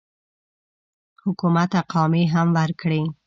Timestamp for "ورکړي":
2.57-3.01